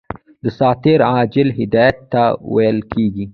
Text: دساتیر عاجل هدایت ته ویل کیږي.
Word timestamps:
دساتیر 0.45 0.99
عاجل 1.11 1.47
هدایت 1.59 1.97
ته 2.11 2.23
ویل 2.53 2.79
کیږي. 2.91 3.25